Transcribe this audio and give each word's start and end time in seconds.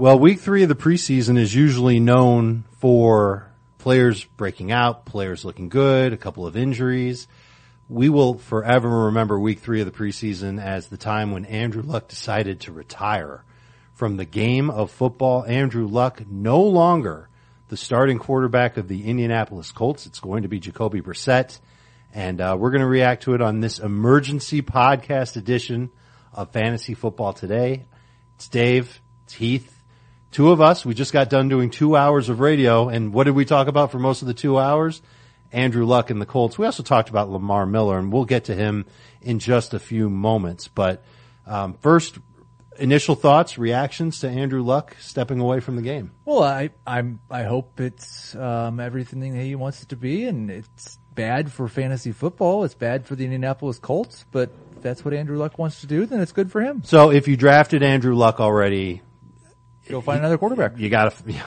Well, 0.00 0.18
week 0.18 0.40
three 0.40 0.62
of 0.62 0.70
the 0.70 0.74
preseason 0.74 1.36
is 1.36 1.54
usually 1.54 2.00
known 2.00 2.64
for 2.78 3.52
players 3.76 4.24
breaking 4.24 4.72
out, 4.72 5.04
players 5.04 5.44
looking 5.44 5.68
good, 5.68 6.14
a 6.14 6.16
couple 6.16 6.46
of 6.46 6.56
injuries. 6.56 7.28
We 7.86 8.08
will 8.08 8.38
forever 8.38 9.04
remember 9.04 9.38
week 9.38 9.58
three 9.58 9.82
of 9.82 9.84
the 9.84 9.92
preseason 9.92 10.58
as 10.58 10.86
the 10.86 10.96
time 10.96 11.32
when 11.32 11.44
Andrew 11.44 11.82
Luck 11.82 12.08
decided 12.08 12.60
to 12.60 12.72
retire 12.72 13.44
from 13.92 14.16
the 14.16 14.24
game 14.24 14.70
of 14.70 14.90
football. 14.90 15.44
Andrew 15.44 15.86
Luck 15.86 16.22
no 16.26 16.62
longer 16.62 17.28
the 17.68 17.76
starting 17.76 18.18
quarterback 18.18 18.78
of 18.78 18.88
the 18.88 19.04
Indianapolis 19.04 19.70
Colts. 19.70 20.06
It's 20.06 20.20
going 20.20 20.44
to 20.44 20.48
be 20.48 20.60
Jacoby 20.60 21.02
Brissett. 21.02 21.60
And 22.14 22.40
uh, 22.40 22.56
we're 22.58 22.70
going 22.70 22.80
to 22.80 22.86
react 22.86 23.24
to 23.24 23.34
it 23.34 23.42
on 23.42 23.60
this 23.60 23.78
emergency 23.78 24.62
podcast 24.62 25.36
edition 25.36 25.90
of 26.32 26.52
Fantasy 26.52 26.94
Football 26.94 27.34
Today. 27.34 27.84
It's 28.36 28.48
Dave, 28.48 29.02
it's 29.24 29.34
Heath, 29.34 29.76
two 30.30 30.50
of 30.50 30.60
us. 30.60 30.84
We 30.84 30.94
just 30.94 31.12
got 31.12 31.30
done 31.30 31.48
doing 31.48 31.70
two 31.70 31.96
hours 31.96 32.28
of 32.28 32.40
radio. 32.40 32.88
And 32.88 33.12
what 33.12 33.24
did 33.24 33.34
we 33.34 33.44
talk 33.44 33.68
about 33.68 33.90
for 33.90 33.98
most 33.98 34.22
of 34.22 34.28
the 34.28 34.34
two 34.34 34.58
hours? 34.58 35.02
Andrew 35.52 35.84
Luck 35.84 36.10
and 36.10 36.20
the 36.20 36.26
Colts. 36.26 36.58
We 36.58 36.66
also 36.66 36.82
talked 36.82 37.08
about 37.08 37.30
Lamar 37.30 37.66
Miller, 37.66 37.98
and 37.98 38.12
we'll 38.12 38.24
get 38.24 38.44
to 38.44 38.54
him 38.54 38.86
in 39.20 39.38
just 39.38 39.74
a 39.74 39.78
few 39.78 40.08
moments. 40.08 40.68
But 40.68 41.02
um, 41.46 41.74
first, 41.74 42.18
initial 42.78 43.14
thoughts, 43.14 43.58
reactions 43.58 44.20
to 44.20 44.28
Andrew 44.28 44.62
Luck 44.62 44.96
stepping 45.00 45.40
away 45.40 45.60
from 45.60 45.76
the 45.76 45.82
game. 45.82 46.12
Well, 46.24 46.42
I 46.42 46.70
I'm 46.86 47.20
I 47.30 47.42
hope 47.42 47.80
it's 47.80 48.34
um, 48.34 48.80
everything 48.80 49.34
that 49.34 49.42
he 49.42 49.54
wants 49.54 49.82
it 49.82 49.88
to 49.90 49.96
be, 49.96 50.24
and 50.24 50.50
it's 50.50 50.98
bad 51.14 51.52
for 51.52 51.68
fantasy 51.68 52.12
football. 52.12 52.64
It's 52.64 52.74
bad 52.74 53.06
for 53.06 53.16
the 53.16 53.24
Indianapolis 53.24 53.78
Colts, 53.78 54.24
but 54.30 54.50
if 54.76 54.82
that's 54.82 55.04
what 55.04 55.12
Andrew 55.12 55.36
Luck 55.36 55.58
wants 55.58 55.80
to 55.80 55.86
do, 55.86 56.06
then 56.06 56.20
it's 56.20 56.32
good 56.32 56.50
for 56.50 56.60
him. 56.60 56.82
So 56.84 57.10
if 57.10 57.28
you 57.28 57.36
drafted 57.36 57.82
Andrew 57.82 58.14
Luck 58.14 58.40
already, 58.40 59.02
Go 59.90 60.00
find 60.00 60.20
another 60.20 60.38
quarterback. 60.38 60.78
you 60.78 60.88
got 60.88 61.12
to. 61.12 61.32
Yeah, 61.32 61.46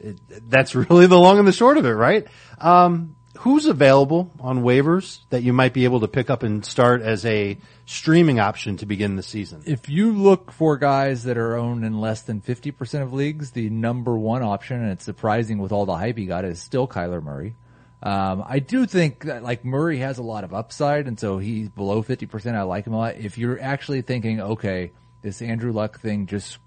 it, 0.00 0.50
that's 0.50 0.74
really 0.74 1.06
the 1.06 1.18
long 1.18 1.38
and 1.38 1.46
the 1.46 1.52
short 1.52 1.76
of 1.76 1.84
it, 1.84 1.90
right? 1.90 2.26
Um, 2.58 3.16
who's 3.38 3.66
available 3.66 4.32
on 4.40 4.62
waivers 4.62 5.20
that 5.30 5.42
you 5.42 5.52
might 5.52 5.72
be 5.72 5.84
able 5.84 6.00
to 6.00 6.08
pick 6.08 6.30
up 6.30 6.42
and 6.42 6.64
start 6.64 7.02
as 7.02 7.24
a 7.24 7.58
streaming 7.84 8.40
option 8.40 8.76
to 8.78 8.86
begin 8.86 9.16
the 9.16 9.22
season? 9.22 9.62
If 9.66 9.88
you 9.88 10.12
look 10.12 10.52
for 10.52 10.76
guys 10.76 11.24
that 11.24 11.36
are 11.36 11.56
owned 11.56 11.84
in 11.84 12.00
less 12.00 12.22
than 12.22 12.40
50% 12.40 13.02
of 13.02 13.12
leagues, 13.12 13.50
the 13.50 13.68
number 13.70 14.16
one 14.16 14.42
option, 14.42 14.82
and 14.82 14.92
it's 14.92 15.04
surprising 15.04 15.58
with 15.58 15.72
all 15.72 15.86
the 15.86 15.96
hype 15.96 16.16
he 16.16 16.26
got, 16.26 16.44
is 16.44 16.60
still 16.60 16.88
Kyler 16.88 17.22
Murray. 17.22 17.54
Um, 18.02 18.44
I 18.46 18.58
do 18.58 18.86
think 18.86 19.24
that 19.24 19.42
like 19.42 19.64
Murray 19.64 19.98
has 19.98 20.18
a 20.18 20.22
lot 20.22 20.44
of 20.44 20.54
upside, 20.54 21.06
and 21.06 21.18
so 21.18 21.38
he's 21.38 21.68
below 21.68 22.02
50%. 22.02 22.54
I 22.54 22.62
like 22.62 22.86
him 22.86 22.92
a 22.92 22.98
lot. 22.98 23.16
If 23.16 23.38
you're 23.38 23.60
actually 23.60 24.02
thinking, 24.02 24.40
okay, 24.40 24.92
this 25.22 25.42
Andrew 25.42 25.72
Luck 25.72 26.00
thing 26.00 26.26
just 26.26 26.58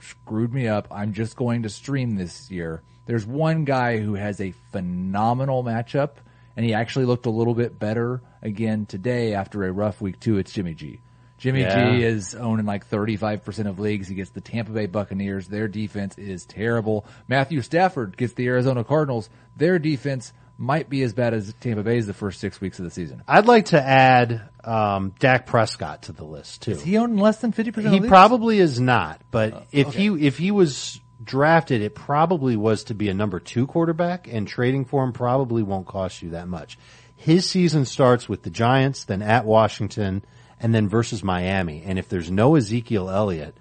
screwed 0.00 0.52
me 0.52 0.68
up. 0.68 0.88
I'm 0.90 1.12
just 1.12 1.36
going 1.36 1.62
to 1.62 1.68
stream 1.68 2.16
this 2.16 2.50
year. 2.50 2.82
There's 3.06 3.26
one 3.26 3.64
guy 3.64 3.98
who 3.98 4.14
has 4.14 4.40
a 4.40 4.52
phenomenal 4.72 5.64
matchup, 5.64 6.10
and 6.56 6.64
he 6.64 6.74
actually 6.74 7.06
looked 7.06 7.26
a 7.26 7.30
little 7.30 7.54
bit 7.54 7.78
better 7.78 8.20
again 8.42 8.86
today 8.86 9.34
after 9.34 9.64
a 9.64 9.72
rough 9.72 10.00
week 10.00 10.20
two. 10.20 10.38
It's 10.38 10.52
Jimmy 10.52 10.74
G. 10.74 11.00
Jimmy 11.38 11.60
Yeah. 11.60 11.96
G 11.96 12.02
is 12.02 12.34
owned 12.34 12.60
in 12.60 12.66
like 12.66 12.88
35% 12.88 13.68
of 13.68 13.78
leagues. 13.78 14.08
He 14.08 14.14
gets 14.16 14.30
the 14.30 14.40
Tampa 14.40 14.72
Bay 14.72 14.86
Buccaneers. 14.86 15.46
Their 15.46 15.68
defense 15.68 16.18
is 16.18 16.44
terrible. 16.44 17.06
Matthew 17.28 17.62
Stafford 17.62 18.16
gets 18.16 18.32
the 18.34 18.46
Arizona 18.48 18.82
Cardinals. 18.82 19.30
Their 19.56 19.78
defense 19.78 20.32
might 20.58 20.90
be 20.90 21.02
as 21.04 21.12
bad 21.12 21.32
as 21.34 21.54
Tampa 21.60 21.84
Bay's 21.84 22.06
the 22.08 22.12
first 22.12 22.40
six 22.40 22.60
weeks 22.60 22.80
of 22.80 22.84
the 22.84 22.90
season. 22.90 23.22
I'd 23.28 23.46
like 23.46 23.66
to 23.66 23.80
add 23.80 24.42
um, 24.64 25.14
Dak 25.20 25.46
Prescott 25.46 26.02
to 26.02 26.12
the 26.12 26.24
list 26.24 26.62
too. 26.62 26.72
Is 26.72 26.82
he 26.82 26.98
owned 26.98 27.20
less 27.20 27.40
than 27.40 27.52
50% 27.52 27.90
He 27.90 28.00
probably 28.00 28.58
is 28.58 28.80
not, 28.80 29.22
but 29.30 29.68
if 29.70 29.88
okay. 29.88 29.98
he 29.98 30.26
if 30.26 30.36
he 30.36 30.50
was 30.50 31.00
drafted, 31.22 31.80
it 31.80 31.94
probably 31.94 32.56
was 32.56 32.84
to 32.84 32.94
be 32.94 33.08
a 33.08 33.14
number 33.14 33.38
two 33.38 33.68
quarterback, 33.68 34.26
and 34.26 34.48
trading 34.48 34.84
for 34.84 35.04
him 35.04 35.12
probably 35.12 35.62
won't 35.62 35.86
cost 35.86 36.22
you 36.22 36.30
that 36.30 36.48
much. 36.48 36.76
His 37.14 37.48
season 37.48 37.84
starts 37.84 38.28
with 38.28 38.42
the 38.42 38.50
Giants, 38.50 39.04
then 39.04 39.22
at 39.22 39.44
Washington, 39.44 40.24
and 40.60 40.74
then 40.74 40.88
versus 40.88 41.22
Miami. 41.22 41.82
And 41.84 41.98
if 41.98 42.08
there's 42.08 42.30
no 42.30 42.56
Ezekiel 42.56 43.10
Elliott, 43.10 43.56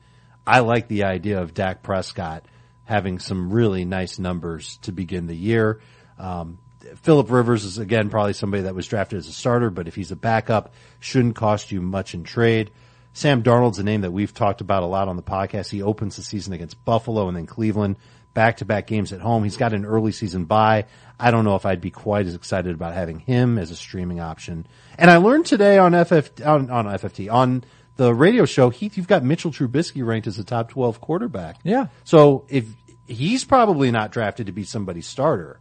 I 0.45 0.59
like 0.59 0.87
the 0.87 1.03
idea 1.03 1.41
of 1.41 1.53
Dak 1.53 1.83
Prescott 1.83 2.45
having 2.85 3.19
some 3.19 3.51
really 3.51 3.83
nice 3.83 4.17
numbers 4.17 4.77
to 4.83 4.91
begin 4.91 5.27
the 5.27 5.35
year. 5.35 5.81
Um, 6.17 6.57
Philip 6.95 7.29
Rivers 7.29 7.63
is 7.65 7.77
again 7.77 8.09
probably 8.09 8.33
somebody 8.33 8.63
that 8.63 8.75
was 8.75 8.87
drafted 8.87 9.19
as 9.19 9.27
a 9.27 9.33
starter, 9.33 9.69
but 9.69 9.87
if 9.87 9.95
he's 9.95 10.11
a 10.11 10.15
backup, 10.15 10.73
shouldn't 10.99 11.35
cost 11.35 11.71
you 11.71 11.81
much 11.81 12.13
in 12.13 12.23
trade. 12.23 12.71
Sam 13.13 13.41
Darnold's 13.41 13.79
a 13.79 13.83
name 13.83 14.01
that 14.01 14.11
we've 14.11 14.33
talked 14.33 14.61
about 14.61 14.83
a 14.83 14.85
lot 14.85 15.07
on 15.07 15.15
the 15.15 15.23
podcast. 15.23 15.69
He 15.69 15.81
opens 15.81 16.15
the 16.15 16.21
season 16.21 16.53
against 16.53 16.83
Buffalo 16.85 17.27
and 17.27 17.35
then 17.35 17.47
Cleveland, 17.47 17.97
back 18.33 18.57
to 18.57 18.65
back 18.65 18.85
games 18.85 19.11
at 19.11 19.21
home. 19.21 19.43
He's 19.43 19.57
got 19.57 19.73
an 19.73 19.85
early 19.85 20.11
season 20.11 20.45
bye. 20.45 20.85
I 21.19 21.31
don't 21.31 21.43
know 21.43 21.55
if 21.55 21.65
I'd 21.65 21.81
be 21.81 21.89
quite 21.89 22.27
as 22.27 22.35
excited 22.35 22.75
about 22.75 22.93
having 22.93 23.19
him 23.19 23.57
as 23.57 23.71
a 23.71 23.75
streaming 23.75 24.19
option. 24.19 24.67
And 24.99 25.09
I 25.09 25.17
learned 25.17 25.47
today 25.47 25.79
on 25.79 25.93
FF, 26.05 26.45
on, 26.45 26.69
on 26.69 26.85
FFT, 26.85 27.31
on 27.31 27.63
the 27.95 28.13
radio 28.13 28.45
show, 28.45 28.69
Heath, 28.69 28.97
you've 28.97 29.07
got 29.07 29.23
Mitchell 29.23 29.49
Trubisky 29.49 30.05
ranked 30.05 30.27
as 30.27 30.37
a 30.37 30.43
top 30.43 30.69
12 30.69 31.01
quarterback. 31.01 31.57
Yeah. 31.63 31.87
So 32.03 32.45
if 32.49 32.67
he's 33.07 33.43
probably 33.43 33.89
not 33.89 34.11
drafted 34.11 34.45
to 34.45 34.51
be 34.51 34.63
somebody's 34.63 35.07
starter. 35.07 35.59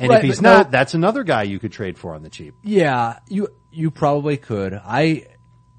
And 0.00 0.08
Right, 0.10 0.18
if 0.18 0.24
he's 0.24 0.36
but 0.38 0.42
no- 0.42 0.56
not, 0.58 0.70
that's 0.70 0.94
another 0.94 1.22
guy 1.24 1.42
you 1.44 1.58
could 1.58 1.72
trade 1.72 1.98
for 1.98 2.14
on 2.14 2.22
the 2.22 2.30
cheap. 2.30 2.54
Yeah, 2.62 3.18
you 3.28 3.48
you 3.70 3.90
probably 3.90 4.36
could. 4.38 4.72
I 4.74 5.26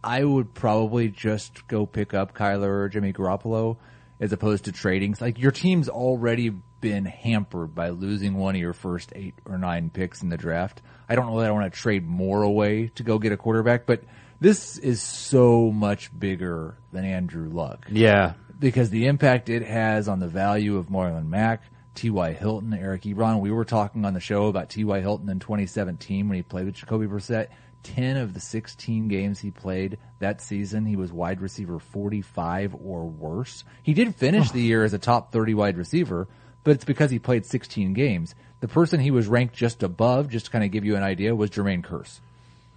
I 0.04 0.24
would 0.24 0.54
probably 0.54 1.10
just 1.10 1.68
go 1.68 1.86
pick 1.86 2.14
up 2.14 2.34
Kyler 2.34 2.70
or 2.84 2.90
Jimmy 2.90 3.14
Garoppolo 3.14 3.78
as 4.20 4.32
opposed 4.32 4.66
to 4.66 4.72
trading. 4.72 5.16
Like 5.20 5.40
your 5.40 5.52
team's 5.52 5.90
already 5.90 6.50
been 6.82 7.06
hampered 7.06 7.76
by 7.76 7.90
losing 7.90 8.36
one 8.36 8.56
of 8.56 8.62
your 8.62 8.74
first 8.74 9.12
eight 9.16 9.36
or 9.46 9.58
nine 9.58 9.90
picks 9.90 10.22
in 10.24 10.30
the 10.30 10.38
draft. 10.38 10.82
I 11.10 11.16
don't 11.16 11.28
know 11.28 11.40
that 11.40 11.48
I 11.50 11.52
want 11.52 11.72
to 11.72 11.80
trade 11.80 12.08
more 12.08 12.42
away 12.44 12.88
to 12.96 13.04
go 13.04 13.20
get 13.20 13.32
a 13.32 13.38
quarterback, 13.38 13.86
but 13.86 14.04
this 14.40 14.78
is 14.78 15.02
so 15.02 15.72
much 15.72 16.18
bigger 16.18 16.78
than 16.92 17.06
Andrew 17.06 17.50
Luck 17.50 17.86
Yeah. 17.92 18.34
because 18.58 18.90
the 18.90 19.06
impact 19.08 19.50
it 19.50 19.62
has 19.64 20.08
on 20.08 20.20
the 20.20 20.28
value 20.28 20.78
of 20.78 20.88
Marlon 20.88 21.28
Mack, 21.28 21.62
T.Y. 21.96 22.34
Hilton, 22.34 22.74
Eric 22.74 23.04
Ebron. 23.04 23.40
We 23.42 23.52
were 23.52 23.66
talking 23.66 24.06
on 24.06 24.14
the 24.14 24.20
show 24.20 24.48
about 24.48 24.70
T.Y. 24.70 25.02
Hilton 25.02 25.30
in 25.30 25.40
2017 25.40 26.30
when 26.30 26.36
he 26.36 26.42
played 26.42 26.66
with 26.66 26.76
Jacoby 26.76 27.08
Brissett. 27.08 27.48
10 27.84 28.18
of 28.18 28.34
the 28.34 28.40
16 28.40 29.08
games 29.08 29.40
he 29.40 29.52
played 29.52 29.98
that 30.20 30.42
season, 30.42 30.86
he 30.86 30.96
was 30.96 31.12
wide 31.12 31.42
receiver 31.42 31.80
45 31.80 32.76
or 32.76 33.06
worse. 33.06 33.64
He 33.82 33.94
did 33.94 34.16
finish 34.16 34.52
the 34.52 34.62
year 34.62 34.84
as 34.84 34.94
a 34.94 35.00
top 35.00 35.32
30 35.32 35.56
wide 35.56 35.78
receiver, 35.78 36.28
but 36.64 36.72
it's 36.72 36.86
because 36.86 37.10
he 37.10 37.20
played 37.20 37.46
16 37.46 37.94
games. 37.94 38.36
The 38.60 38.68
person 38.68 39.00
he 39.00 39.12
was 39.12 39.28
ranked 39.28 39.56
just 39.56 39.82
above, 39.82 40.30
just 40.30 40.46
to 40.46 40.52
kind 40.52 40.64
of 40.64 40.72
give 40.72 40.86
you 40.86 40.96
an 40.96 41.04
idea, 41.04 41.36
was 41.36 41.50
Jermaine 41.50 41.84
Kearse. 41.84 42.20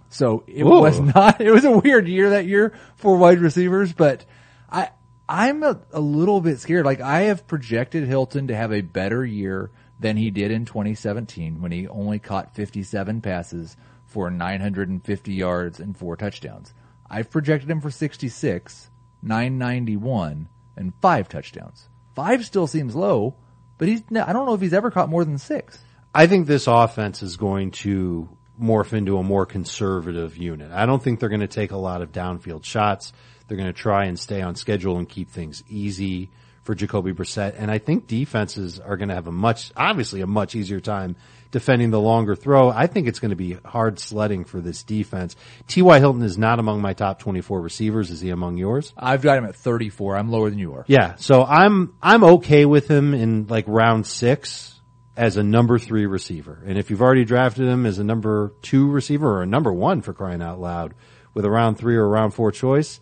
So 0.09 0.43
it 0.47 0.63
Ooh. 0.63 0.81
was 0.81 0.99
not, 0.99 1.39
it 1.41 1.51
was 1.51 1.65
a 1.65 1.77
weird 1.77 2.07
year 2.07 2.31
that 2.31 2.45
year 2.45 2.73
for 2.95 3.17
wide 3.17 3.39
receivers, 3.39 3.93
but 3.93 4.25
I, 4.71 4.89
I'm 5.27 5.63
a, 5.63 5.79
a 5.91 5.99
little 5.99 6.41
bit 6.41 6.59
scared. 6.59 6.85
Like 6.85 7.01
I 7.01 7.21
have 7.21 7.47
projected 7.47 8.07
Hilton 8.07 8.47
to 8.47 8.55
have 8.55 8.71
a 8.71 8.81
better 8.81 9.25
year 9.25 9.71
than 9.99 10.17
he 10.17 10.29
did 10.29 10.51
in 10.51 10.65
2017 10.65 11.61
when 11.61 11.71
he 11.71 11.87
only 11.87 12.19
caught 12.19 12.55
57 12.55 13.21
passes 13.21 13.77
for 14.05 14.29
950 14.29 15.33
yards 15.33 15.79
and 15.79 15.97
four 15.97 16.15
touchdowns. 16.15 16.73
I've 17.09 17.29
projected 17.29 17.69
him 17.69 17.81
for 17.81 17.91
66, 17.91 18.89
991, 19.21 20.49
and 20.75 20.93
five 21.01 21.29
touchdowns. 21.29 21.89
Five 22.13 22.45
still 22.45 22.67
seems 22.67 22.95
low, 22.95 23.35
but 23.77 23.87
he's, 23.87 24.03
I 24.11 24.33
don't 24.33 24.45
know 24.45 24.53
if 24.53 24.61
he's 24.61 24.73
ever 24.73 24.91
caught 24.91 25.09
more 25.09 25.25
than 25.25 25.37
six. 25.37 25.79
I 26.13 26.27
think 26.27 26.47
this 26.47 26.67
offense 26.67 27.21
is 27.21 27.35
going 27.35 27.71
to 27.71 28.29
morph 28.61 28.93
into 28.93 29.17
a 29.17 29.23
more 29.23 29.45
conservative 29.45 30.37
unit. 30.37 30.71
I 30.71 30.85
don't 30.85 31.03
think 31.03 31.19
they're 31.19 31.29
going 31.29 31.41
to 31.41 31.47
take 31.47 31.71
a 31.71 31.77
lot 31.77 32.01
of 32.01 32.11
downfield 32.11 32.63
shots. 32.63 33.11
They're 33.47 33.57
going 33.57 33.71
to 33.71 33.73
try 33.73 34.05
and 34.05 34.19
stay 34.19 34.41
on 34.41 34.55
schedule 34.55 34.97
and 34.97 35.07
keep 35.07 35.29
things 35.29 35.63
easy 35.69 36.29
for 36.63 36.73
Jacoby 36.73 37.13
Brissett. 37.13 37.53
And 37.57 37.69
I 37.69 37.77
think 37.77 38.07
defenses 38.07 38.79
are 38.79 38.97
going 38.97 39.09
to 39.09 39.15
have 39.15 39.27
a 39.27 39.31
much, 39.31 39.71
obviously 39.77 40.21
a 40.21 40.27
much 40.27 40.55
easier 40.55 40.79
time 40.79 41.15
defending 41.51 41.91
the 41.91 42.01
longer 42.01 42.35
throw. 42.35 42.69
I 42.69 42.87
think 42.87 43.07
it's 43.07 43.19
going 43.19 43.29
to 43.29 43.35
be 43.35 43.53
hard 43.63 43.99
sledding 43.99 44.45
for 44.45 44.59
this 44.59 44.81
defense. 44.81 45.35
T.Y. 45.67 45.99
Hilton 45.99 46.23
is 46.23 46.37
not 46.37 46.59
among 46.59 46.81
my 46.81 46.93
top 46.93 47.19
24 47.19 47.61
receivers. 47.61 48.09
Is 48.09 48.19
he 48.19 48.31
among 48.31 48.57
yours? 48.57 48.93
I've 48.97 49.21
got 49.21 49.37
him 49.37 49.45
at 49.45 49.55
34. 49.55 50.17
I'm 50.17 50.31
lower 50.31 50.49
than 50.49 50.59
you 50.59 50.73
are. 50.73 50.85
Yeah, 50.87 51.15
so 51.15 51.43
I'm 51.43 51.93
I'm 52.01 52.23
okay 52.23 52.65
with 52.65 52.89
him 52.89 53.13
in 53.13 53.45
like 53.47 53.65
round 53.67 54.07
six 54.07 54.81
as 55.15 55.37
a 55.37 55.43
number 55.43 55.79
three 55.79 56.07
receiver. 56.07 56.61
And 56.65 56.77
if 56.77 56.89
you've 56.89 57.01
already 57.01 57.25
drafted 57.25 57.67
him 57.67 57.85
as 57.85 57.99
a 57.99 58.03
number 58.03 58.53
two 58.61 58.89
receiver 58.89 59.37
or 59.37 59.43
a 59.43 59.47
number 59.47 59.71
one 59.71 60.01
for 60.01 60.13
crying 60.13 60.41
out 60.41 60.59
loud 60.59 60.93
with 61.33 61.45
a 61.45 61.49
round 61.49 61.77
three 61.77 61.95
or 61.95 62.03
a 62.03 62.07
round 62.07 62.33
four 62.33 62.51
choice, 62.51 62.99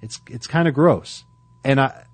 it's 0.00 0.20
it's 0.28 0.46
kind 0.46 0.68
of 0.68 0.74
gross. 0.74 1.24
And 1.64 1.80
I 1.80 2.04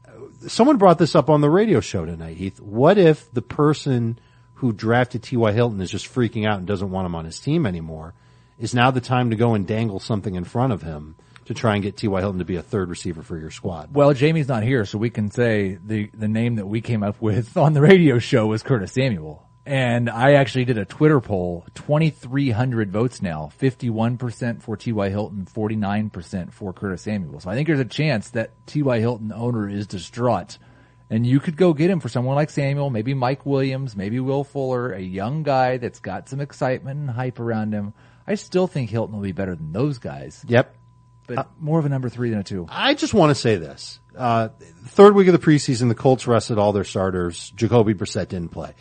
someone 0.49 0.77
brought 0.77 0.99
this 0.99 1.15
up 1.15 1.31
on 1.31 1.41
the 1.41 1.51
radio 1.51 1.81
show 1.81 2.05
tonight, 2.05 2.37
Heath. 2.37 2.61
What 2.61 2.99
if 2.99 3.33
the 3.33 3.43
person 3.43 4.19
who 4.55 4.73
drafted 4.73 5.23
T.Y. 5.23 5.53
Hilton 5.53 5.81
is 5.81 5.91
just 5.91 6.13
freaking 6.13 6.47
out 6.47 6.59
and 6.59 6.67
doesn't 6.67 6.91
want 6.91 7.07
him 7.07 7.15
on 7.15 7.25
his 7.25 7.41
team 7.41 7.67
anymore? 7.67 8.15
Is 8.59 8.75
now 8.75 8.91
the 8.91 9.01
time 9.01 9.31
to 9.31 9.37
go 9.37 9.55
and 9.55 9.67
dangle 9.67 9.99
something 9.99 10.37
in 10.37 10.45
front 10.45 10.73
of 10.73 10.83
him 10.83 11.17
to 11.47 11.55
try 11.55 11.75
and 11.75 11.83
get 11.83 11.97
T.Y. 11.97 12.21
Hilton 12.21 12.39
to 12.39 12.45
be 12.45 12.57
a 12.57 12.63
third 12.63 12.89
receiver 12.89 13.23
for 13.23 13.37
your 13.37 13.51
squad. 13.51 13.95
Well, 13.95 14.15
Jamie's 14.15 14.49
not 14.49 14.63
here, 14.63 14.87
so 14.87 14.97
we 14.97 15.11
can 15.11 15.31
say 15.31 15.79
the, 15.85 16.09
the 16.15 16.29
name 16.29 16.57
that 16.57 16.67
we 16.67 16.81
came 16.81 17.03
up 17.03 17.21
with 17.21 17.57
on 17.57 17.73
the 17.73 17.83
radio 17.83 18.19
show 18.19 18.47
was 18.47 18.63
Curtis 18.63 18.93
Samuel. 18.93 19.47
And 19.67 20.11
I 20.11 20.33
actually 20.35 20.67
did 20.67 20.77
a 20.77 20.85
Twitter 20.85 21.21
poll, 21.21 21.65
2,300 21.75 22.91
votes 22.93 23.23
now, 23.23 23.51
51% 23.59 24.61
for 24.63 24.77
T.Y. 24.77 25.09
Hilton, 25.09 25.47
49% 25.47 26.53
for 26.53 26.73
Curtis 26.75 27.03
Samuel. 27.03 27.41
So 27.41 27.49
I 27.51 27.55
think 27.55 27.69
there's 27.69 27.81
a 27.81 27.85
chance 27.87 28.31
that 28.31 28.51
T.Y. 28.67 28.99
Hilton 29.01 29.33
owner 29.33 29.69
is 29.69 29.87
distraught. 29.87 30.59
And 31.09 31.27
you 31.27 31.41
could 31.41 31.57
go 31.57 31.73
get 31.73 31.89
him 31.91 32.01
for 32.01 32.09
someone 32.11 32.35
like 32.35 32.51
Samuel, 32.51 32.91
maybe 32.91 33.15
Mike 33.15 33.47
Williams, 33.47 33.97
maybe 33.97 34.21
Will 34.21 34.45
Fuller, 34.45 34.93
a 34.93 35.01
young 35.01 35.43
guy 35.43 35.77
that's 35.79 36.01
got 36.01 36.29
some 36.29 36.41
excitement 36.41 36.99
and 37.01 37.11
hype 37.11 37.41
around 37.41 37.73
him. 37.73 37.95
I 38.27 38.35
still 38.35 38.67
think 38.67 38.91
Hilton 38.91 39.15
will 39.15 39.23
be 39.23 39.33
better 39.33 39.55
than 39.55 39.73
those 39.73 39.99
guys, 39.99 40.45
Yep. 40.49 40.75
but 41.27 41.51
more 41.61 41.79
of 41.79 41.85
a 41.85 41.91
number 41.91 42.09
three 42.09 42.31
than 42.31 42.39
a 42.41 42.43
two. 42.45 42.67
I 42.71 42.95
just 42.95 43.13
want 43.15 43.31
to 43.31 43.35
say 43.35 43.57
this. 43.57 44.01
Uh, 44.17 44.49
third 44.87 45.15
week 45.15 45.29
of 45.29 45.33
the 45.33 45.39
preseason, 45.39 45.89
the 45.89 45.95
Colts 45.95 46.27
rested 46.27 46.59
all 46.59 46.73
their 46.73 46.85
starters. 46.85 47.51
Jacoby 47.51 47.95
Brissett 47.95 48.29
didn't 48.29 48.51
play. 48.51 48.75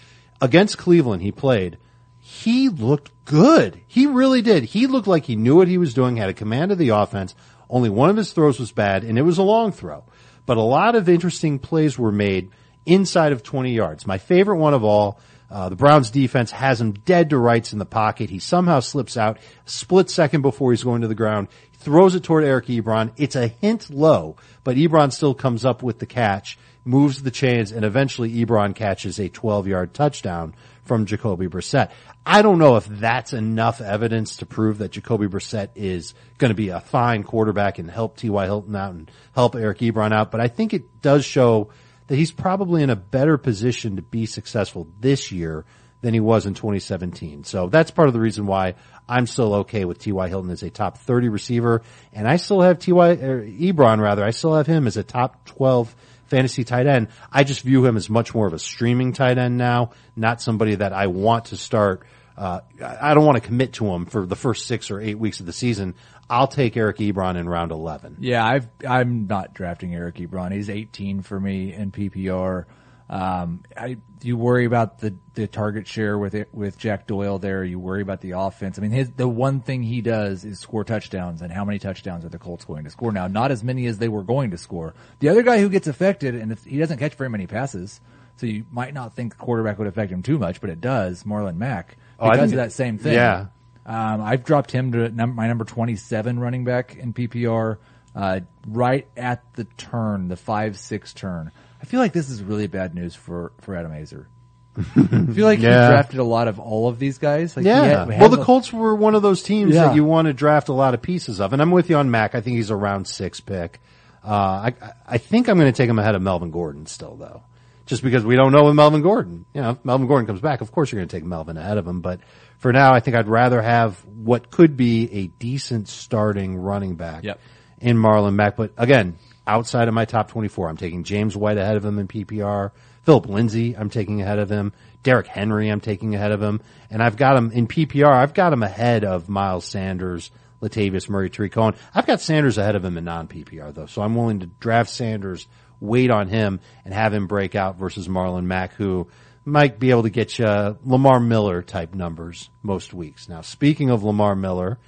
Against 0.44 0.78
Cleveland, 0.78 1.22
he 1.22 1.32
played. 1.32 1.78
He 2.20 2.68
looked 2.68 3.12
good. 3.24 3.80
He 3.88 4.08
really 4.08 4.42
did. 4.42 4.66
He 4.66 4.88
looked 4.88 5.08
like 5.08 5.24
he 5.24 5.38
knew 5.38 5.56
what 5.56 5.70
he 5.70 5.78
was 5.78 5.94
doing, 5.94 6.18
had 6.18 6.28
a 6.28 6.34
command 6.34 6.74
of 6.74 6.78
the 6.78 6.90
offense. 6.90 7.34
Only 7.70 7.90
one 7.90 8.10
of 8.10 8.18
his 8.18 8.34
throws 8.34 8.60
was 8.60 8.74
bad, 8.74 9.06
and 9.06 9.18
it 9.18 9.22
was 9.22 9.38
a 9.38 9.42
long 9.42 9.72
throw. 9.72 10.04
But 10.46 10.58
a 10.58 10.62
lot 10.62 10.96
of 10.96 11.08
interesting 11.08 11.60
plays 11.60 11.98
were 11.98 12.12
made 12.12 12.52
inside 12.86 13.32
of 13.32 13.42
20 13.42 13.72
yards. 13.72 14.06
My 14.06 14.18
favorite 14.18 14.58
one 14.58 14.74
of 14.74 14.84
all, 14.84 15.18
uh, 15.50 15.70
the 15.70 15.78
Browns 15.78 16.12
defense 16.12 16.52
has 16.52 16.82
him 16.82 16.92
dead 16.92 17.30
to 17.30 17.38
rights 17.38 17.72
in 17.72 17.80
the 17.80 17.86
pocket. 17.86 18.30
He 18.30 18.40
somehow 18.40 18.82
slips 18.82 19.16
out, 19.16 19.38
split 19.64 20.10
second 20.10 20.42
before 20.42 20.74
he's 20.74 20.84
going 20.84 21.04
to 21.04 21.08
the 21.08 21.16
ground, 21.16 21.48
throws 21.72 22.16
it 22.16 22.24
toward 22.24 22.44
Eric 22.44 22.66
Ebron. 22.66 23.14
It's 23.16 23.38
a 23.38 23.48
hint 23.48 23.90
low, 23.90 24.36
but 24.66 24.76
Ebron 24.76 25.14
still 25.14 25.36
comes 25.36 25.64
up 25.64 25.82
with 25.82 26.00
the 26.00 26.06
catch, 26.06 26.58
moves 26.86 27.22
the 27.22 27.32
chains, 27.32 27.72
and 27.72 27.86
eventually 27.86 28.34
Ebron 28.34 28.76
catches 28.76 29.20
a 29.20 29.30
12 29.30 29.68
yard 29.68 29.94
touchdown 29.94 30.54
from 30.84 31.06
Jacoby 31.06 31.48
Brissett. 31.48 31.92
I 32.26 32.42
don't 32.42 32.60
know 32.60 32.76
if 32.76 32.86
that's 32.86 33.34
enough 33.34 33.82
evidence 33.82 34.38
to 34.38 34.46
prove 34.46 34.80
that 34.80 34.92
Jacoby 34.92 35.28
Brissett 35.28 35.70
is 35.76 36.14
going 36.38 36.50
to 36.50 36.56
be 36.56 36.70
a 36.70 36.80
fine 36.80 37.24
quarterback 37.24 37.80
and 37.80 37.90
help 37.90 38.18
T.Y. 38.18 38.46
Hilton 38.46 38.76
out 38.76 38.94
and 38.94 39.12
help 39.34 39.56
Eric 39.56 39.80
Ebron 39.80 40.14
out, 40.14 40.32
but 40.32 40.42
I 40.42 40.48
think 40.48 40.74
it 40.74 41.02
does 41.02 41.26
show 41.26 41.70
that 42.08 42.16
he's 42.16 42.32
probably 42.32 42.84
in 42.84 42.90
a 42.90 42.96
better 42.96 43.38
position 43.38 43.96
to 43.96 44.02
be 44.02 44.26
successful 44.26 44.88
this 45.00 45.32
year 45.32 45.66
than 46.02 46.14
he 46.14 46.20
was 46.20 46.46
in 46.46 46.54
2017. 46.54 47.46
So 47.46 47.70
that's 47.70 47.90
part 47.90 48.10
of 48.10 48.14
the 48.14 48.20
reason 48.20 48.46
why 48.46 48.76
I'm 49.08 49.26
still 49.26 49.54
okay 49.56 49.86
with 49.86 50.00
T.Y. 50.00 50.28
Hilton 50.28 50.52
as 50.52 50.62
a 50.62 50.70
top 50.70 50.98
30 50.98 51.30
receiver. 51.30 51.82
And 52.12 52.28
I 52.28 52.36
still 52.36 52.62
have 52.62 52.80
T.Y. 52.80 53.16
Ebron 53.16 54.02
rather. 54.02 54.24
I 54.24 54.32
still 54.32 54.54
have 54.56 54.68
him 54.68 54.86
as 54.86 54.98
a 54.98 55.04
top 55.04 55.46
12 55.46 55.96
fantasy 56.34 56.64
tight 56.64 56.88
end. 56.88 57.10
I 57.32 57.44
just 57.44 57.62
view 57.62 57.86
him 57.86 57.96
as 57.96 58.10
much 58.10 58.34
more 58.34 58.48
of 58.48 58.54
a 58.54 58.60
streaming 58.60 59.14
tight 59.14 59.38
end 59.38 59.56
now, 59.56 59.92
not 60.16 60.42
somebody 60.42 60.76
that 60.76 60.92
I 60.92 61.08
want 61.08 61.46
to 61.46 61.58
start. 61.58 62.02
Uh, 62.36 62.62
I 62.84 63.14
don't 63.14 63.26
want 63.26 63.36
to 63.36 63.48
commit 63.48 63.74
to 63.74 63.86
him 63.86 64.08
for 64.08 64.26
the 64.26 64.36
first 64.36 64.66
six 64.66 64.90
or 64.90 65.00
eight 65.00 65.20
weeks 65.20 65.40
of 65.40 65.46
the 65.46 65.54
season. 65.54 65.94
I'll 66.28 66.48
take 66.48 66.76
Eric 66.76 66.98
Ebron 66.98 67.36
in 67.36 67.48
round 67.48 67.72
11. 67.72 68.18
Yeah, 68.20 68.44
I've, 68.44 68.68
I'm 68.88 69.28
not 69.28 69.54
drafting 69.54 69.94
Eric 69.94 70.16
Ebron. 70.16 70.52
He's 70.52 70.72
18 70.72 71.22
for 71.22 71.40
me 71.40 71.72
in 71.72 71.92
PPR. 71.92 72.66
Um, 73.10 73.64
I, 73.78 73.98
you 74.22 74.38
worry 74.38 74.66
about 74.66 75.00
the, 75.00 75.14
the 75.34 75.46
target 75.48 75.88
share 75.88 76.18
with 76.18 76.34
it, 76.34 76.50
with 76.54 76.78
Jack 76.78 77.06
Doyle 77.06 77.38
there. 77.38 77.64
You 77.64 77.78
worry 77.80 78.02
about 78.02 78.22
the 78.22 78.32
offense. 78.32 78.80
I 78.80 78.82
mean, 78.82 78.92
his, 78.92 79.12
the 79.12 79.28
one 79.28 79.60
thing 79.60 79.84
he 79.84 80.02
does 80.02 80.46
is 80.46 80.60
score 80.60 80.84
touchdowns 80.84 81.42
and 81.42 81.52
how 81.52 81.66
many 81.66 81.80
touchdowns 81.80 82.26
are 82.26 82.30
the 82.30 82.40
Colts 82.40 82.66
going 82.66 82.86
to 82.86 82.90
score 82.90 83.12
now? 83.12 83.28
Not 83.28 83.52
as 83.52 83.64
many 83.64 83.86
as 83.88 83.98
they 83.98 84.08
were 84.08 84.24
going 84.24 84.52
to 84.52 84.58
score. 84.58 84.94
The 85.20 85.30
other 85.30 85.44
guy 85.44 85.60
who 85.60 85.70
gets 85.70 85.88
affected 85.88 86.36
and 86.36 86.52
if, 86.52 86.64
he 86.64 86.78
doesn't 86.78 86.98
catch 86.98 87.16
very 87.16 87.30
many 87.30 87.46
passes. 87.46 88.00
So 88.38 88.48
you 88.48 88.66
might 88.72 88.94
not 88.94 89.14
think 89.14 89.34
the 89.34 89.44
quarterback 89.44 89.78
would 89.78 89.88
affect 89.88 90.12
him 90.12 90.24
too 90.24 90.40
much, 90.40 90.60
but 90.62 90.70
it 90.70 90.82
does. 90.82 91.24
Marlon 91.24 91.58
Mack 91.58 91.98
Oh, 92.20 92.32
because 92.32 92.50
think 92.52 92.54
of 92.54 92.66
that 92.66 92.72
same 92.72 92.98
thing. 92.98 93.14
yeah. 93.14 93.48
Um, 93.86 94.22
I've 94.22 94.46
dropped 94.46 94.72
him 94.72 94.94
to 94.94 95.10
num- 95.10 95.36
my 95.36 95.48
number 95.48 95.66
27 95.66 96.40
running 96.40 96.64
back 96.64 96.96
in 96.96 97.14
PPR, 97.14 97.78
uh, 98.16 98.40
right 98.66 99.08
at 99.18 99.44
the 99.56 99.66
turn, 99.66 100.30
the 100.30 100.36
5-6 100.36 101.14
turn. 101.14 101.52
I 101.84 101.86
feel 101.86 102.00
like 102.00 102.14
this 102.14 102.30
is 102.30 102.42
really 102.42 102.68
bad 102.68 102.96
news 102.96 103.14
for, 103.14 103.52
for 103.60 103.76
Adam 103.76 103.92
Aizer. 103.92 104.28
I 104.78 105.34
feel 105.34 105.46
like 105.46 105.60
Yeah. 105.60 105.88
he 105.88 105.92
drafted 105.94 106.20
a 106.20 106.24
lot 106.24 106.48
of 106.48 106.58
all 106.60 106.88
of 106.88 106.98
these 106.98 107.18
guys. 107.18 107.56
Like 107.58 107.64
he 107.66 107.70
Yeah. 107.70 108.06
had- 108.06 108.20
well, 108.22 108.30
the 108.30 108.42
Colts 108.44 108.72
were 108.72 108.96
one 108.96 109.14
of 109.16 109.22
those 109.22 109.44
teams 109.44 109.76
Yeah. 109.76 109.88
that 109.88 109.96
you 109.96 110.06
want 110.06 110.28
to 110.28 110.34
draft 110.34 110.70
a 110.70 110.74
lot 110.74 110.94
of 110.94 111.02
pieces 111.02 111.42
of. 111.42 111.52
And 111.54 111.62
I'm 111.62 111.72
with 111.72 111.90
you 111.90 111.98
on 111.98 112.10
Mack. 112.10 112.36
I 112.36 112.42
think 112.42 112.56
he's 112.56 112.70
a 112.70 112.76
round 112.76 113.06
six 113.06 113.42
pick. 113.42 113.82
Uh, 114.26 114.32
I, 114.72 114.74
I 115.06 115.18
think 115.18 115.50
I'm 115.50 115.60
going 115.60 115.72
to 115.72 115.76
take 115.76 115.90
him 115.90 116.00
ahead 116.00 116.16
of 116.16 116.22
Melvin 116.22 116.50
Gordon 116.52 116.86
still 116.86 117.16
though. 117.18 117.44
Just 117.86 118.02
because 118.02 118.24
we 118.24 118.38
don't 118.38 118.54
know 118.54 118.64
with 118.64 118.76
Melvin 118.76 119.02
Gordon. 119.02 119.44
You 119.54 119.62
know, 119.62 119.70
if 119.72 119.84
Melvin 119.84 120.08
Gordon 120.08 120.26
comes 120.26 120.40
back, 120.40 120.62
of 120.62 120.72
course 120.72 120.90
you're 120.90 121.02
going 121.02 121.10
to 121.10 121.16
take 121.18 121.26
Melvin 121.26 121.58
ahead 121.58 121.78
of 121.78 121.86
him. 121.86 122.00
But 122.00 122.22
for 122.60 122.72
now, 122.72 122.94
I 122.94 123.02
think 123.02 123.18
I'd 123.18 123.28
rather 123.28 123.62
have 123.62 123.98
what 124.06 124.50
could 124.50 124.78
be 124.78 125.12
a 125.12 125.28
decent 125.28 125.90
starting 125.90 126.56
running 126.56 126.96
back 126.96 127.26
Yep. 127.26 127.40
in 127.82 127.98
Marlon 127.98 128.36
Mack. 128.36 128.56
But 128.56 128.72
again, 128.78 129.18
outside 129.46 129.88
of 129.88 129.94
my 129.94 130.06
top 130.06 130.30
24, 130.30 130.70
I'm 130.70 130.78
taking 130.78 131.04
James 131.04 131.36
White 131.36 131.58
ahead 131.58 131.78
of 131.78 131.86
him 131.86 132.00
in 132.00 132.08
PPR. 132.08 132.72
Phillip 133.04 133.28
Lindsay, 133.28 133.76
I'm 133.76 133.90
taking 133.90 134.22
ahead 134.22 134.40
of 134.40 134.50
him. 134.50 134.74
Derrick 135.04 135.28
Henry, 135.28 135.70
I'm 135.70 135.82
taking 135.82 136.16
ahead 136.16 136.32
of 136.32 136.42
him. 136.42 136.62
And 136.90 137.04
I've 137.04 137.18
got 137.18 137.36
him 137.36 137.52
in 137.52 137.68
PPR, 137.68 138.12
I've 138.12 138.34
got 138.34 138.54
him 138.54 138.64
ahead 138.64 139.04
of 139.04 139.28
Miles 139.28 139.66
Sanders, 139.66 140.32
Latavius 140.62 141.10
Murray, 141.10 141.30
Tarik 141.30 141.52
Cohen. 141.52 141.76
I've 141.94 142.08
got 142.08 142.22
Sanders 142.22 142.58
ahead 142.58 142.76
of 142.76 142.86
him 142.86 142.98
in 142.98 143.04
non-PPR 143.04 143.74
though. 143.74 143.88
So 143.88 144.02
I'm 144.02 144.16
willing 144.16 144.40
to 144.40 144.46
draft 144.46 144.90
Sanders, 144.90 145.48
wait 145.82 146.10
on 146.10 146.30
him, 146.30 146.62
and 146.86 146.94
have 146.94 147.14
him 147.14 147.28
break 147.28 147.56
out 147.56 147.78
versus 147.78 148.08
Marlon 148.08 148.46
Mack, 148.46 148.74
who 148.74 149.08
might 149.46 149.78
be 149.80 149.90
able 149.90 150.04
to 150.04 150.10
get 150.10 150.40
you 150.40 150.78
Lamar 150.86 151.20
Miller 151.20 151.62
type 151.62 151.94
numbers 151.94 152.50
most 152.62 152.94
weeks. 152.94 153.28
Now, 153.28 153.42
speaking 153.42 153.90
of 153.90 154.04
Lamar 154.04 154.36
Miller, 154.36 154.80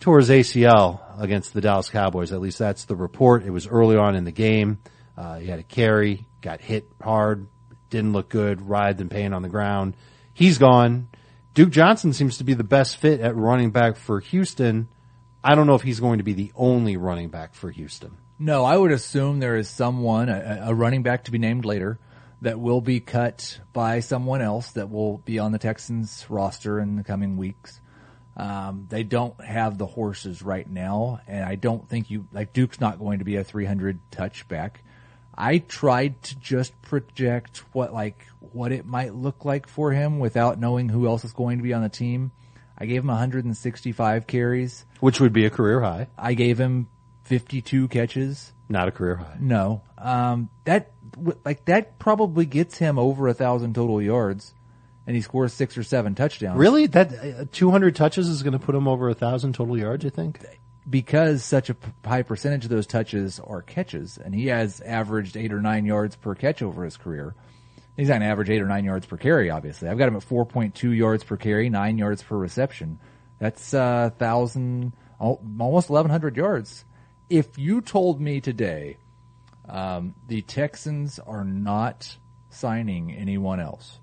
tore 0.00 0.18
his 0.18 0.30
ACL 0.30 1.00
against 1.20 1.52
the 1.52 1.60
Dallas 1.60 1.88
Cowboys. 1.88 2.32
At 2.32 2.40
least 2.40 2.58
that's 2.58 2.84
the 2.84 2.96
report. 2.96 3.44
It 3.44 3.50
was 3.50 3.66
early 3.66 3.96
on 3.96 4.14
in 4.14 4.24
the 4.24 4.32
game. 4.32 4.78
Uh, 5.16 5.38
he 5.38 5.46
had 5.46 5.58
a 5.58 5.64
carry, 5.64 6.26
got 6.40 6.60
hit 6.60 6.88
hard, 7.02 7.48
didn't 7.90 8.12
look 8.12 8.28
good, 8.28 8.68
writhed 8.68 9.00
in 9.00 9.08
pain 9.08 9.32
on 9.32 9.42
the 9.42 9.48
ground. 9.48 9.96
He's 10.32 10.58
gone. 10.58 11.08
Duke 11.54 11.70
Johnson 11.70 12.12
seems 12.12 12.38
to 12.38 12.44
be 12.44 12.54
the 12.54 12.64
best 12.64 12.98
fit 12.98 13.20
at 13.20 13.34
running 13.34 13.70
back 13.70 13.96
for 13.96 14.20
Houston. 14.20 14.88
I 15.42 15.54
don't 15.54 15.66
know 15.66 15.74
if 15.74 15.82
he's 15.82 15.98
going 15.98 16.18
to 16.18 16.24
be 16.24 16.34
the 16.34 16.52
only 16.54 16.96
running 16.96 17.30
back 17.30 17.54
for 17.54 17.70
Houston. 17.70 18.16
No, 18.38 18.64
I 18.64 18.76
would 18.76 18.92
assume 18.92 19.40
there 19.40 19.56
is 19.56 19.68
someone, 19.68 20.28
a, 20.28 20.66
a 20.66 20.74
running 20.74 21.02
back 21.02 21.24
to 21.24 21.32
be 21.32 21.38
named 21.38 21.64
later, 21.64 21.98
that 22.42 22.60
will 22.60 22.80
be 22.80 23.00
cut 23.00 23.58
by 23.72 23.98
someone 23.98 24.42
else 24.42 24.70
that 24.72 24.90
will 24.90 25.18
be 25.18 25.40
on 25.40 25.50
the 25.50 25.58
Texans 25.58 26.24
roster 26.28 26.78
in 26.78 26.94
the 26.94 27.02
coming 27.02 27.36
weeks. 27.36 27.80
Um, 28.38 28.86
they 28.88 29.02
don't 29.02 29.38
have 29.44 29.78
the 29.78 29.86
horses 29.86 30.42
right 30.42 30.68
now, 30.70 31.20
and 31.26 31.44
I 31.44 31.56
don't 31.56 31.88
think 31.88 32.08
you 32.08 32.28
like 32.32 32.52
Duke's 32.52 32.80
not 32.80 32.98
going 33.00 33.18
to 33.18 33.24
be 33.24 33.34
a 33.36 33.42
300 33.44 33.98
touchback. 34.12 34.76
I 35.36 35.58
tried 35.58 36.22
to 36.24 36.38
just 36.38 36.80
project 36.82 37.64
what 37.72 37.92
like 37.92 38.24
what 38.38 38.70
it 38.72 38.86
might 38.86 39.14
look 39.14 39.44
like 39.44 39.66
for 39.68 39.92
him 39.92 40.18
without 40.20 40.58
knowing 40.58 40.88
who 40.88 41.06
else 41.06 41.24
is 41.24 41.32
going 41.32 41.58
to 41.58 41.62
be 41.64 41.74
on 41.74 41.82
the 41.82 41.88
team. 41.88 42.30
I 42.78 42.86
gave 42.86 43.02
him 43.02 43.08
165 43.08 44.26
carries. 44.28 44.84
Which 45.00 45.20
would 45.20 45.32
be 45.32 45.44
a 45.44 45.50
career 45.50 45.80
high, 45.80 46.06
I 46.16 46.34
gave 46.34 46.58
him 46.60 46.86
52 47.24 47.88
catches. 47.88 48.52
not 48.68 48.86
a 48.86 48.92
career 48.92 49.16
high. 49.16 49.36
No, 49.40 49.82
um, 49.98 50.48
that 50.64 50.92
like 51.44 51.64
that 51.64 51.98
probably 51.98 52.46
gets 52.46 52.78
him 52.78 52.98
over 52.98 53.26
a 53.26 53.34
thousand 53.34 53.74
total 53.74 54.00
yards, 54.00 54.54
and 55.08 55.16
he 55.16 55.22
scores 55.22 55.54
six 55.54 55.78
or 55.78 55.82
seven 55.82 56.14
touchdowns. 56.14 56.58
Really? 56.58 56.86
That 56.86 57.12
uh, 57.12 57.44
200 57.50 57.96
touches 57.96 58.28
is 58.28 58.42
going 58.42 58.52
to 58.52 58.58
put 58.58 58.74
him 58.74 58.86
over 58.86 59.08
a 59.08 59.14
thousand 59.14 59.54
total 59.54 59.78
yards, 59.78 60.04
you 60.04 60.10
think? 60.10 60.38
because 60.88 61.42
such 61.42 61.70
a 61.70 61.74
p- 61.74 61.90
high 62.04 62.22
percentage 62.22 62.64
of 62.64 62.70
those 62.70 62.86
touches 62.86 63.40
are 63.40 63.62
catches, 63.62 64.18
and 64.18 64.34
he 64.34 64.46
has 64.46 64.80
averaged 64.80 65.36
eight 65.36 65.52
or 65.52 65.60
nine 65.60 65.84
yards 65.84 66.14
per 66.14 66.34
catch 66.34 66.62
over 66.62 66.84
his 66.84 66.96
career. 66.96 67.34
He's 67.96 68.08
not 68.08 68.14
going 68.14 68.22
to 68.22 68.28
average 68.28 68.50
eight 68.50 68.60
or 68.60 68.66
nine 68.66 68.84
yards 68.84 69.06
per 69.06 69.16
carry, 69.16 69.50
obviously. 69.50 69.88
I've 69.88 69.98
got 69.98 70.08
him 70.08 70.16
at 70.16 70.22
4.2 70.22 70.96
yards 70.96 71.24
per 71.24 71.36
carry, 71.36 71.68
nine 71.68 71.98
yards 71.98 72.22
per 72.22 72.36
reception. 72.36 72.98
That's 73.38 73.74
uh, 73.74 74.10
thousand, 74.18 74.92
almost 75.18 75.90
1,100 75.90 76.36
yards. 76.36 76.84
If 77.28 77.58
you 77.58 77.80
told 77.80 78.20
me 78.20 78.40
today 78.40 78.98
um, 79.68 80.14
the 80.26 80.42
Texans 80.42 81.18
are 81.18 81.44
not 81.44 82.16
signing 82.50 83.12
anyone 83.12 83.60
else 83.60 84.00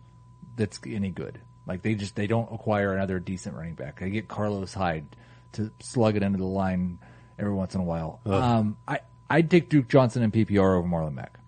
that's 0.55 0.79
any 0.85 1.09
good, 1.09 1.39
like 1.67 1.81
they 1.81 1.95
just 1.95 2.15
they 2.15 2.27
don't 2.27 2.51
acquire 2.53 2.93
another 2.93 3.19
decent 3.19 3.55
running 3.55 3.75
back. 3.75 3.99
They 3.99 4.09
get 4.09 4.27
Carlos 4.27 4.73
Hyde 4.73 5.05
to 5.53 5.71
slug 5.79 6.15
it 6.15 6.23
into 6.23 6.37
the 6.37 6.45
line 6.45 6.99
every 7.39 7.53
once 7.53 7.75
in 7.75 7.81
a 7.81 7.83
while. 7.83 8.19
Um, 8.25 8.77
I 8.87 8.99
I'd 9.29 9.49
take 9.51 9.69
Duke 9.69 9.87
Johnson 9.87 10.23
and 10.23 10.31
PPR 10.33 10.77
over 10.77 10.87
Marlon 10.87 11.13
Mack. 11.13 11.39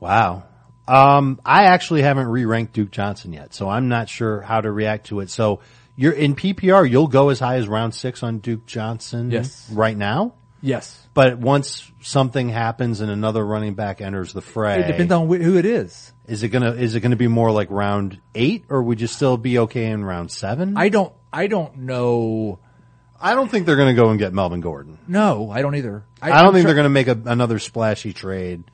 Wow. 0.00 0.44
Um, 0.86 1.40
I 1.44 1.64
actually 1.64 2.02
haven't 2.02 2.28
re-ranked 2.28 2.72
Duke 2.72 2.90
Johnson 2.90 3.32
yet, 3.32 3.52
so 3.52 3.68
I'm 3.68 3.88
not 3.88 4.08
sure 4.08 4.40
how 4.40 4.60
to 4.60 4.70
react 4.70 5.08
to 5.08 5.20
it. 5.20 5.30
So 5.30 5.60
You're 5.96 6.12
in 6.12 6.34
PPR, 6.36 6.88
you'll 6.88 7.08
go 7.08 7.28
as 7.30 7.40
high 7.40 7.56
as 7.56 7.66
round 7.68 7.92
six 7.94 8.22
on 8.22 8.38
Duke 8.38 8.64
Johnson 8.66 9.30
Yes. 9.32 9.68
right 9.72 9.96
now. 9.96 10.34
Yes. 10.62 11.06
But 11.12 11.38
once 11.38 11.90
something 12.00 12.48
happens 12.48 13.00
and 13.00 13.10
another 13.10 13.44
running 13.44 13.74
back 13.74 14.00
enters 14.00 14.32
the 14.32 14.40
fray, 14.40 14.78
It 14.80 14.86
depends 14.86 15.12
on 15.12 15.26
wh- 15.28 15.42
who 15.42 15.56
it 15.58 15.66
is. 15.66 16.12
Is 16.28 16.42
it 16.42 16.50
gonna 16.50 16.72
is 16.72 16.94
it 16.94 17.00
gonna 17.00 17.16
be 17.16 17.26
more 17.26 17.50
like 17.50 17.70
round 17.70 18.20
eight, 18.34 18.66
or 18.68 18.82
would 18.82 19.00
you 19.00 19.06
still 19.06 19.38
be 19.38 19.58
okay 19.60 19.86
in 19.86 20.04
round 20.04 20.30
seven? 20.30 20.76
I 20.76 20.90
don't, 20.90 21.12
I 21.32 21.46
don't 21.46 21.78
know. 21.78 22.58
I 23.18 23.34
don't 23.34 23.50
think 23.50 23.64
they're 23.64 23.76
gonna 23.76 23.94
go 23.94 24.10
and 24.10 24.18
get 24.18 24.34
Melvin 24.34 24.60
Gordon. 24.60 24.98
No, 25.08 25.50
I 25.50 25.62
don't 25.62 25.74
either. 25.74 26.04
I, 26.20 26.42
don't 26.42 26.52
think 26.52 26.66
they're 26.66 26.74
gonna 26.74 26.90
make 26.90 27.08
a, 27.08 27.18
another 27.24 27.58
splashy 27.58 28.12
trade, 28.12 28.64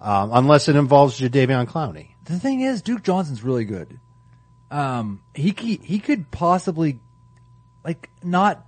um, 0.00 0.30
unless 0.32 0.68
it 0.68 0.74
involves 0.74 1.20
Jadeveon 1.20 1.66
Clowney. 1.66 2.08
The 2.24 2.40
thing 2.40 2.60
is, 2.60 2.82
Duke 2.82 3.04
Johnson's 3.04 3.44
really 3.44 3.64
good. 3.64 4.00
Um, 4.72 5.22
he 5.34 5.54
he, 5.56 5.76
he 5.76 6.00
could 6.00 6.32
possibly, 6.32 6.98
like, 7.84 8.10
not 8.24 8.66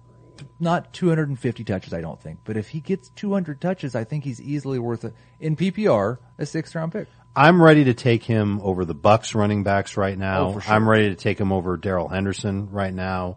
not 0.60 0.92
250 0.92 1.64
touches. 1.64 1.92
I 1.92 2.00
don't 2.00 2.20
think, 2.20 2.38
but 2.44 2.56
if 2.56 2.68
he 2.68 2.78
gets 2.78 3.08
200 3.10 3.60
touches, 3.60 3.96
I 3.96 4.04
think 4.04 4.22
he's 4.22 4.40
easily 4.40 4.78
worth 4.78 5.04
it 5.04 5.14
in 5.40 5.56
PPR 5.56 6.18
a 6.38 6.46
sixth 6.46 6.76
round 6.76 6.92
pick. 6.92 7.08
I'm 7.36 7.62
ready 7.62 7.84
to 7.84 7.94
take 7.94 8.24
him 8.24 8.60
over 8.62 8.86
the 8.86 8.94
Bucs 8.94 9.34
running 9.34 9.62
backs 9.62 9.98
right 9.98 10.16
now. 10.16 10.48
Oh, 10.48 10.60
sure. 10.60 10.74
I'm 10.74 10.88
ready 10.88 11.10
to 11.10 11.14
take 11.14 11.38
him 11.38 11.52
over 11.52 11.76
Darrell 11.76 12.08
Henderson 12.08 12.70
right 12.70 12.94
now. 12.94 13.36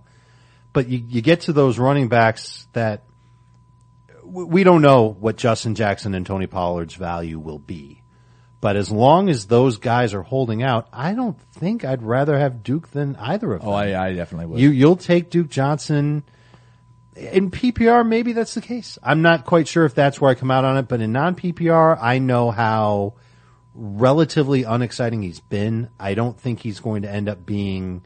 But 0.71 0.87
you, 0.87 1.03
you 1.05 1.21
get 1.21 1.41
to 1.41 1.53
those 1.53 1.77
running 1.77 2.07
backs 2.07 2.67
that 2.73 3.03
we 4.23 4.63
don't 4.63 4.81
know 4.81 5.09
what 5.09 5.35
Justin 5.35 5.75
Jackson 5.75 6.13
and 6.13 6.25
Tony 6.25 6.47
Pollard's 6.47 6.93
value 6.93 7.39
will 7.39 7.59
be. 7.59 8.01
But 8.61 8.75
as 8.75 8.91
long 8.91 9.29
as 9.29 9.47
those 9.47 9.77
guys 9.77 10.13
are 10.13 10.21
holding 10.21 10.63
out, 10.63 10.87
I 10.93 11.13
don't 11.13 11.39
think 11.53 11.83
I'd 11.83 12.03
rather 12.03 12.37
have 12.37 12.63
Duke 12.63 12.89
than 12.91 13.15
either 13.17 13.53
of 13.53 13.61
oh, 13.61 13.65
them. 13.65 13.73
Oh, 13.73 13.75
I, 13.75 14.07
I 14.07 14.13
definitely 14.13 14.47
would. 14.47 14.59
You 14.59 14.69
you'll 14.69 14.97
take 14.97 15.29
Duke 15.29 15.49
Johnson 15.49 16.23
in 17.15 17.51
PPR. 17.51 18.07
Maybe 18.07 18.33
that's 18.33 18.53
the 18.53 18.61
case. 18.61 18.97
I'm 19.01 19.21
not 19.21 19.45
quite 19.45 19.67
sure 19.67 19.85
if 19.85 19.95
that's 19.95 20.19
where 20.19 20.31
I 20.31 20.35
come 20.35 20.51
out 20.51 20.65
on 20.65 20.77
it, 20.77 20.87
but 20.87 21.01
in 21.01 21.11
non 21.11 21.35
PPR, 21.35 21.97
I 22.01 22.19
know 22.19 22.51
how 22.51 23.15
relatively 23.73 24.63
unexciting 24.63 25.21
he's 25.21 25.39
been. 25.39 25.89
I 25.99 26.13
don't 26.13 26.39
think 26.39 26.59
he's 26.59 26.79
going 26.79 27.03
to 27.03 27.09
end 27.09 27.29
up 27.29 27.45
being 27.45 28.03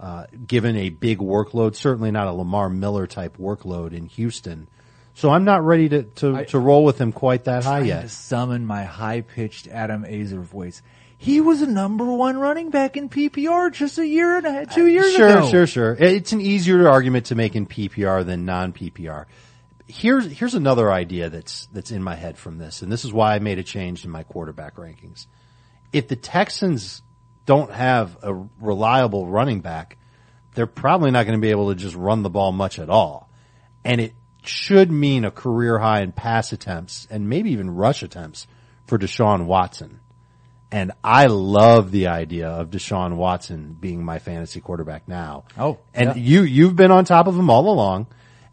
uh, 0.00 0.26
given 0.46 0.76
a 0.76 0.90
big 0.90 1.18
workload. 1.18 1.76
Certainly 1.76 2.10
not 2.10 2.26
a 2.26 2.32
Lamar 2.32 2.68
Miller 2.68 3.06
type 3.06 3.36
workload 3.36 3.92
in 3.92 4.06
Houston. 4.06 4.68
So 5.14 5.30
I'm 5.30 5.44
not 5.44 5.64
ready 5.64 5.88
to 5.90 6.02
to, 6.02 6.44
to 6.46 6.58
roll 6.58 6.84
with 6.84 7.00
him 7.00 7.12
quite 7.12 7.44
that 7.44 7.64
high 7.64 7.82
yet. 7.82 8.02
to 8.02 8.08
summon 8.08 8.64
my 8.64 8.84
high 8.84 9.20
pitched 9.20 9.68
Adam 9.68 10.04
Aizer 10.04 10.42
voice. 10.42 10.82
He 11.18 11.40
was 11.40 11.62
a 11.62 11.68
number 11.68 12.04
one 12.04 12.36
running 12.36 12.70
back 12.70 12.96
in 12.96 13.08
PPR 13.08 13.72
just 13.72 13.96
a 13.98 14.04
year 14.04 14.38
and 14.38 14.44
a 14.44 14.50
half, 14.50 14.74
two 14.74 14.88
years 14.88 15.14
sure, 15.14 15.28
ago. 15.28 15.50
Sure, 15.50 15.66
sure, 15.68 15.92
It's 15.92 16.32
an 16.32 16.40
easier 16.40 16.88
argument 16.88 17.26
to 17.26 17.36
make 17.36 17.54
in 17.54 17.64
PPR 17.64 18.26
than 18.26 18.44
non-PPR. 18.44 19.26
Here's 19.92 20.26
here's 20.32 20.54
another 20.54 20.90
idea 20.90 21.28
that's 21.28 21.66
that's 21.66 21.90
in 21.90 22.02
my 22.02 22.14
head 22.14 22.38
from 22.38 22.56
this, 22.56 22.80
and 22.80 22.90
this 22.90 23.04
is 23.04 23.12
why 23.12 23.34
I 23.34 23.38
made 23.40 23.58
a 23.58 23.62
change 23.62 24.04
in 24.04 24.10
my 24.10 24.22
quarterback 24.22 24.76
rankings. 24.76 25.26
If 25.92 26.08
the 26.08 26.16
Texans 26.16 27.02
don't 27.44 27.70
have 27.70 28.16
a 28.22 28.32
reliable 28.58 29.26
running 29.26 29.60
back, 29.60 29.98
they're 30.54 30.66
probably 30.66 31.10
not 31.10 31.26
going 31.26 31.38
to 31.38 31.42
be 31.42 31.50
able 31.50 31.68
to 31.68 31.74
just 31.74 31.94
run 31.94 32.22
the 32.22 32.30
ball 32.30 32.52
much 32.52 32.78
at 32.78 32.88
all, 32.88 33.28
and 33.84 34.00
it 34.00 34.14
should 34.44 34.90
mean 34.90 35.26
a 35.26 35.30
career 35.30 35.78
high 35.78 36.00
in 36.00 36.12
pass 36.12 36.52
attempts 36.52 37.06
and 37.10 37.28
maybe 37.28 37.50
even 37.50 37.70
rush 37.70 38.02
attempts 38.02 38.46
for 38.86 38.98
Deshaun 38.98 39.44
Watson. 39.44 40.00
And 40.70 40.92
I 41.04 41.26
love 41.26 41.90
the 41.90 42.06
idea 42.06 42.48
of 42.48 42.70
Deshaun 42.70 43.16
Watson 43.16 43.76
being 43.78 44.02
my 44.02 44.18
fantasy 44.18 44.62
quarterback 44.62 45.06
now. 45.06 45.44
Oh, 45.58 45.80
and 45.92 46.16
yeah. 46.16 46.22
you, 46.22 46.42
you've 46.44 46.76
been 46.76 46.90
on 46.90 47.04
top 47.04 47.26
of 47.26 47.38
him 47.38 47.50
all 47.50 47.70
along. 47.70 48.06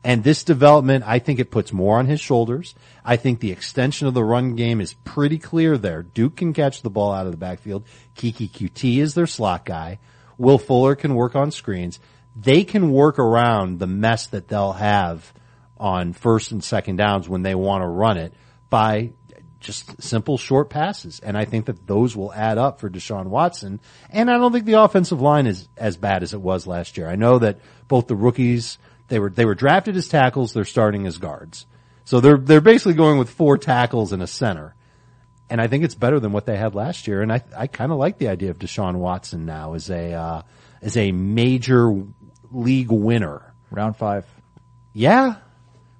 And 0.03 0.23
this 0.23 0.43
development, 0.43 1.03
I 1.05 1.19
think 1.19 1.39
it 1.39 1.51
puts 1.51 1.73
more 1.73 1.99
on 1.99 2.05
his 2.05 2.21
shoulders. 2.21 2.73
I 3.03 3.17
think 3.17 3.39
the 3.39 3.51
extension 3.51 4.07
of 4.07 4.13
the 4.13 4.23
run 4.23 4.55
game 4.55 4.79
is 4.79 4.93
pretty 4.93 5.37
clear 5.37 5.77
there. 5.77 6.03
Duke 6.03 6.37
can 6.37 6.53
catch 6.53 6.81
the 6.81 6.89
ball 6.89 7.11
out 7.11 7.25
of 7.25 7.33
the 7.33 7.37
backfield. 7.37 7.85
Keke 8.15 8.49
Coutee 8.49 8.99
is 8.99 9.13
their 9.13 9.27
slot 9.27 9.65
guy. 9.65 9.99
Will 10.37 10.57
Fuller 10.57 10.95
can 10.95 11.15
work 11.15 11.35
on 11.35 11.51
screens. 11.51 11.99
They 12.33 12.63
can 12.63 12.91
work 12.91 13.19
around 13.19 13.79
the 13.79 13.87
mess 13.87 14.27
that 14.27 14.47
they'll 14.47 14.71
have 14.71 15.33
on 15.77 16.13
first 16.13 16.51
and 16.51 16.63
second 16.63 16.95
downs 16.95 17.27
when 17.27 17.41
they 17.41 17.55
want 17.55 17.83
to 17.83 17.87
run 17.87 18.17
it 18.17 18.33
by 18.69 19.11
just 19.59 20.01
simple 20.01 20.37
short 20.37 20.69
passes. 20.69 21.19
And 21.19 21.37
I 21.37 21.43
think 21.43 21.65
that 21.65 21.85
those 21.85 22.15
will 22.15 22.33
add 22.33 22.57
up 22.57 22.79
for 22.79 22.89
Deshaun 22.89 23.25
Watson. 23.25 23.79
And 24.09 24.31
I 24.31 24.37
don't 24.37 24.53
think 24.53 24.65
the 24.65 24.81
offensive 24.81 25.19
line 25.19 25.47
is 25.47 25.67
as 25.75 25.97
bad 25.97 26.23
as 26.23 26.33
it 26.33 26.41
was 26.41 26.65
last 26.65 26.97
year. 26.97 27.09
I 27.09 27.15
know 27.15 27.39
that 27.39 27.59
both 27.87 28.07
the 28.07 28.15
rookies, 28.15 28.77
they 29.09 29.19
were, 29.19 29.29
they 29.29 29.45
were 29.45 29.55
drafted 29.55 29.97
as 29.97 30.07
tackles, 30.07 30.53
they're 30.53 30.65
starting 30.65 31.05
as 31.05 31.17
guards. 31.17 31.65
So 32.05 32.19
they're, 32.19 32.37
they're 32.37 32.61
basically 32.61 32.93
going 32.93 33.19
with 33.19 33.29
four 33.29 33.57
tackles 33.57 34.13
and 34.13 34.23
a 34.23 34.27
center. 34.27 34.75
And 35.49 35.59
I 35.59 35.67
think 35.67 35.83
it's 35.83 35.95
better 35.95 36.19
than 36.19 36.31
what 36.31 36.45
they 36.45 36.55
had 36.55 36.75
last 36.75 37.07
year. 37.07 37.21
And 37.21 37.31
I, 37.31 37.41
I 37.55 37.67
kind 37.67 37.91
of 37.91 37.97
like 37.97 38.17
the 38.17 38.29
idea 38.29 38.51
of 38.51 38.59
Deshaun 38.59 38.95
Watson 38.95 39.45
now 39.45 39.73
as 39.73 39.89
a, 39.89 40.13
uh, 40.13 40.41
as 40.81 40.95
a 40.95 41.11
major 41.11 42.03
league 42.51 42.91
winner. 42.91 43.53
Round 43.71 43.95
five. 43.95 44.25
Yeah. 44.93 45.35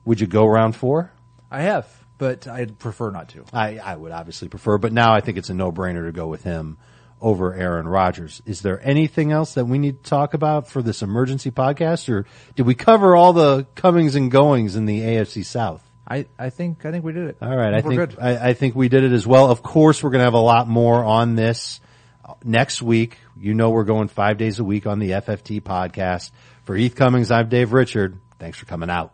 Would 0.06 0.20
you 0.20 0.28
go 0.28 0.46
round 0.46 0.76
four? 0.76 1.12
I 1.52 1.62
have, 1.62 1.88
but 2.18 2.48
I'd 2.48 2.80
prefer 2.80 3.12
not 3.12 3.30
to. 3.30 3.44
I, 3.54 3.78
I 3.78 3.96
would 3.96 4.12
obviously 4.12 4.48
prefer, 4.48 4.78
but 4.78 4.94
now 4.94 5.14
I 5.14 5.22
think 5.22 5.38
it's 5.38 5.50
a 5.50 5.54
no-brainer 5.54 6.06
to 6.06 6.12
go 6.12 6.28
with 6.28 6.44
him 6.44 6.78
over 7.22 7.54
Aaron 7.54 7.88
Rodgers. 7.88 8.42
Is 8.46 8.62
there 8.62 8.80
anything 8.84 9.32
else 9.32 9.56
that 9.56 9.66
we 9.66 9.78
need 9.78 10.04
to 10.04 10.10
talk 10.10 10.34
about 10.34 10.68
for 10.68 10.82
this 10.82 11.02
emergency 11.02 11.52
podcast, 11.52 12.10
or 12.10 12.26
did 12.56 12.66
we 12.66 12.76
cover 12.76 13.16
all 13.16 13.34
the 13.34 13.66
comings 13.76 14.16
and 14.16 14.32
goings 14.32 14.76
in 14.76 14.86
the 14.86 15.02
AFC 15.02 15.46
South? 15.46 15.84
I, 16.08 16.26
I 16.40 16.50
think 16.50 16.86
I 16.86 16.92
think 16.92 17.06
we 17.06 17.14
did 17.14 17.28
it. 17.28 17.38
All 17.42 17.56
right, 17.56 17.74
I 17.74 17.82
we're 17.82 17.82
think 17.82 17.96
good. 17.96 18.18
I, 18.20 18.50
I 18.50 18.54
think 18.54 18.76
we 18.76 18.90
did 18.90 19.04
it 19.04 19.12
as 19.12 19.28
well. 19.28 19.52
Of 19.52 19.62
course, 19.62 20.02
we're 20.02 20.10
going 20.10 20.22
to 20.22 20.26
have 20.26 20.34
a 20.34 20.40
lot 20.40 20.68
more 20.68 21.04
on 21.04 21.36
this 21.36 21.80
uh, 22.26 22.34
next 22.44 22.82
week. 22.82 23.18
You 23.38 23.54
know, 23.54 23.70
we're 23.70 23.84
going 23.84 24.08
five 24.08 24.38
days 24.38 24.60
a 24.60 24.64
week 24.64 24.88
on 24.88 25.00
the 25.00 25.12
FFT 25.12 25.62
podcast. 25.62 26.32
For 26.64 26.76
Heath 26.76 26.96
Cummings, 26.96 27.32
I'm 27.32 27.50
Dave 27.50 27.74
Richard. 27.74 28.20
Thanks 28.40 28.58
for 28.58 28.66
coming 28.66 28.90
out. 28.90 29.14